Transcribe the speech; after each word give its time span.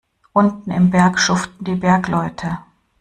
Unten 0.33 0.71
im 0.71 0.89
Berg 0.89 1.19
schuften 1.19 1.63
die 1.63 1.75
Bergleute. 1.75 2.57